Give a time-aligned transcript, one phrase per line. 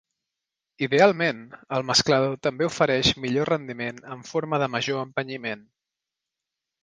[0.85, 1.41] Idealment,
[1.77, 5.63] el mesclador també ofereix millor rendiment en forma de major empenyiment.